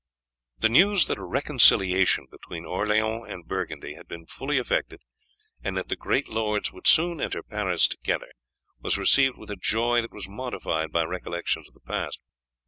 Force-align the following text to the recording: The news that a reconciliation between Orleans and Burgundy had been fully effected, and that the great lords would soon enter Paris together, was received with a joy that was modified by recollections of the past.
The 0.57 0.67
news 0.69 1.05
that 1.05 1.19
a 1.19 1.23
reconciliation 1.23 2.25
between 2.31 2.65
Orleans 2.65 3.27
and 3.29 3.45
Burgundy 3.45 3.93
had 3.93 4.07
been 4.07 4.25
fully 4.25 4.57
effected, 4.57 4.99
and 5.63 5.77
that 5.77 5.89
the 5.89 5.95
great 5.95 6.27
lords 6.27 6.73
would 6.73 6.87
soon 6.87 7.21
enter 7.21 7.43
Paris 7.43 7.87
together, 7.87 8.31
was 8.79 8.97
received 8.97 9.37
with 9.37 9.51
a 9.51 9.55
joy 9.61 10.01
that 10.01 10.11
was 10.11 10.27
modified 10.27 10.91
by 10.91 11.03
recollections 11.03 11.67
of 11.67 11.75
the 11.75 11.81
past. 11.87 12.19